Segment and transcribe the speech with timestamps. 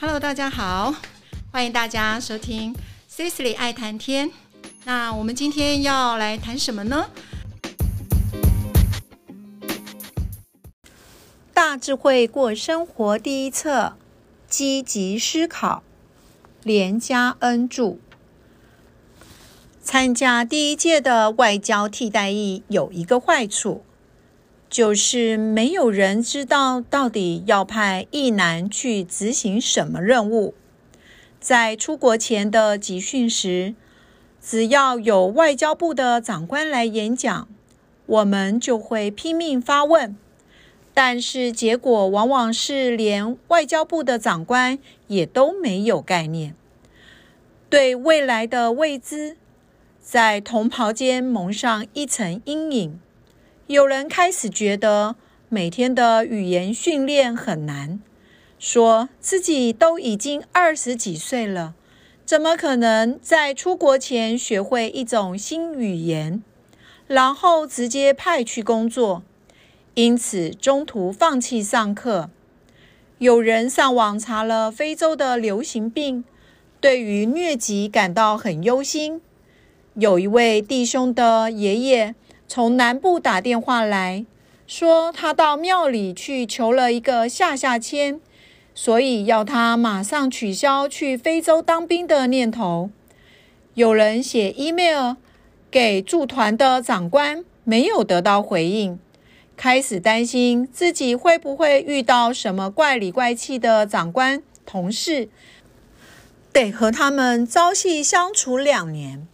[0.00, 0.94] Hello，大家好，
[1.50, 2.72] 欢迎大家收听
[3.10, 4.30] Cecily 爱谈天。
[4.84, 7.10] 那我们今天要来谈什么呢？
[11.52, 13.96] 大智慧过生活第一册，
[14.46, 15.82] 积极思考，
[16.62, 17.96] 连家恩著。
[19.82, 23.84] 参加第一届的外交替代役有一个坏处。
[24.70, 30.54] 就是没有人知道到底要派一男去执行什么任务。
[31.40, 33.74] 在出国前的集训时，
[34.42, 37.48] 只要有外交部的长官来演讲，
[38.06, 40.16] 我们就会拼命发问。
[40.92, 46.54] 但是结果往往是连外交部的长官也都没有概念，
[47.70, 49.36] 对未来的未知，
[50.00, 53.00] 在同袍间蒙上一层阴影。
[53.68, 55.14] 有人开始觉得
[55.50, 58.00] 每天的语言训练很难，
[58.58, 61.74] 说自己都已经二十几岁了，
[62.24, 66.42] 怎么可能在出国前学会一种新语言，
[67.06, 69.22] 然后直接派去工作？
[69.92, 72.30] 因此中途放弃上课。
[73.18, 76.24] 有人上网查了非洲的流行病，
[76.80, 79.20] 对于疟疾感到很忧心。
[79.92, 82.14] 有一位弟兄的爷爷。
[82.48, 84.24] 从南部打电话来
[84.66, 88.18] 说，他到庙里去求了一个下下签，
[88.74, 92.88] 所以要他马上取消去非洲当兵的念头。
[93.74, 95.16] 有人写 email
[95.70, 98.98] 给驻团的长官，没有得到回应，
[99.54, 105.28] 开始担心自己会不会遇到什么怪里怪气的长官同事，
[106.50, 109.28] 得和他们朝夕相处两年。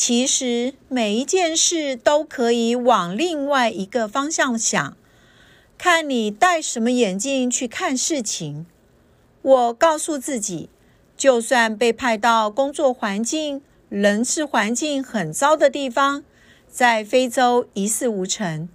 [0.00, 4.96] 其实每一件事都可以往另外一个方向想，
[5.76, 8.64] 看你戴什么眼镜去看事情。
[9.42, 10.68] 我告诉自己，
[11.16, 16.22] 就算被派到工作环境、人事环境很糟的地方，
[16.70, 18.68] 在非洲一事无成，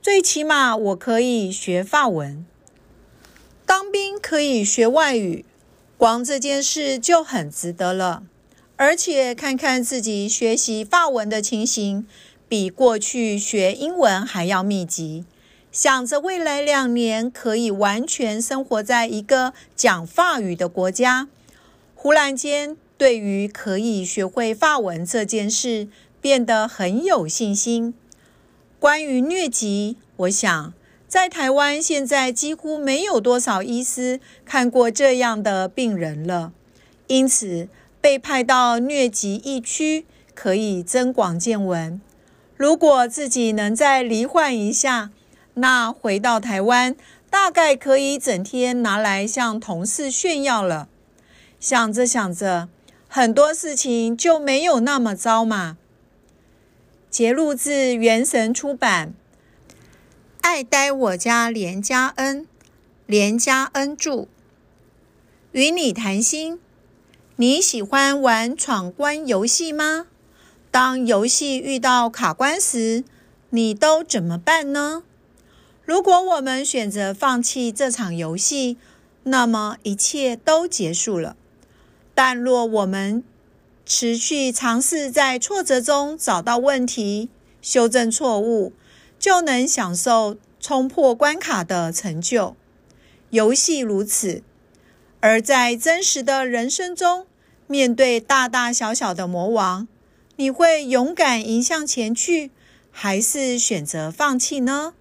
[0.00, 2.46] 最起码我可以学法文。
[3.66, 5.44] 当兵可以学外语，
[5.98, 8.22] 光这件事就很值得了。
[8.84, 12.04] 而且看看自己学习法文的情形，
[12.48, 15.24] 比过去学英文还要密集。
[15.70, 21.28] 想着未来两年可以完全生活在一个讲法语的国家，
[21.94, 25.86] 忽然间对于可以学会法文这件事
[26.20, 27.94] 变得很有信心。
[28.80, 30.74] 关于疟疾，我想
[31.06, 36.52] 在台湾现在几乎没有多少医师看过这样的病人了，
[37.06, 37.68] 因此。
[38.02, 40.04] 被派到疟疾疫区，
[40.34, 42.00] 可以增广见闻。
[42.56, 45.10] 如果自己能再罹患一下，
[45.54, 46.96] 那回到台湾，
[47.30, 50.88] 大概可以整天拿来向同事炫耀了。
[51.60, 52.68] 想着想着，
[53.06, 55.78] 很多事情就没有那么糟嘛。
[57.08, 59.14] 节录自原神出版，
[60.40, 62.42] 《爱呆我家连家恩》，
[63.06, 64.26] 连家恩著，
[65.52, 66.58] 与你谈心。
[67.36, 70.06] 你喜欢玩闯关游戏吗？
[70.70, 73.04] 当游戏遇到卡关时，
[73.48, 75.02] 你都怎么办呢？
[75.82, 78.76] 如果我们选择放弃这场游戏，
[79.24, 81.34] 那么一切都结束了。
[82.14, 83.24] 但若我们
[83.86, 87.30] 持续尝试在挫折中找到问题、
[87.62, 88.74] 修正错误，
[89.18, 92.54] 就能享受冲破关卡的成就。
[93.30, 94.42] 游戏如此，
[95.22, 97.26] 而在真实的人生中。
[97.68, 99.88] 面对大大小小的魔王，
[100.36, 102.50] 你会勇敢迎向前去，
[102.90, 104.92] 还是选择放弃呢？